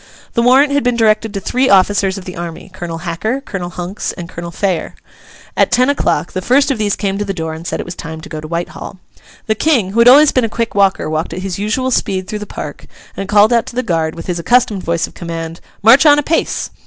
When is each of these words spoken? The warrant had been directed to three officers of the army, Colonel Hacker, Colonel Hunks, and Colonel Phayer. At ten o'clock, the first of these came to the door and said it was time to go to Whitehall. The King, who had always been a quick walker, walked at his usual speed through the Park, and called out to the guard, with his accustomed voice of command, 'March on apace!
The 0.33 0.41
warrant 0.41 0.73
had 0.73 0.83
been 0.83 0.95
directed 0.95 1.31
to 1.35 1.39
three 1.39 1.69
officers 1.69 2.17
of 2.17 2.25
the 2.25 2.35
army, 2.35 2.71
Colonel 2.73 2.97
Hacker, 3.05 3.39
Colonel 3.39 3.69
Hunks, 3.69 4.13
and 4.13 4.27
Colonel 4.27 4.49
Phayer. 4.49 4.95
At 5.55 5.71
ten 5.71 5.91
o'clock, 5.91 6.31
the 6.31 6.41
first 6.41 6.71
of 6.71 6.79
these 6.79 6.95
came 6.95 7.19
to 7.19 7.23
the 7.23 7.35
door 7.35 7.53
and 7.53 7.67
said 7.67 7.79
it 7.79 7.85
was 7.85 7.93
time 7.93 8.19
to 8.21 8.27
go 8.27 8.41
to 8.41 8.47
Whitehall. 8.47 8.97
The 9.45 9.53
King, 9.53 9.91
who 9.91 9.99
had 9.99 10.07
always 10.07 10.31
been 10.31 10.43
a 10.43 10.49
quick 10.49 10.73
walker, 10.73 11.07
walked 11.07 11.33
at 11.33 11.43
his 11.43 11.59
usual 11.59 11.91
speed 11.91 12.27
through 12.27 12.39
the 12.39 12.47
Park, 12.47 12.87
and 13.15 13.29
called 13.29 13.53
out 13.53 13.67
to 13.67 13.75
the 13.75 13.83
guard, 13.83 14.15
with 14.15 14.25
his 14.25 14.39
accustomed 14.39 14.81
voice 14.83 15.05
of 15.05 15.13
command, 15.13 15.61
'March 15.83 16.07
on 16.07 16.17
apace! 16.17 16.71